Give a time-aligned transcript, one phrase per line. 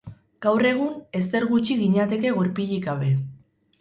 [0.45, 3.13] Gaur egun, ezer gutxi ginateke gurpilik gabe.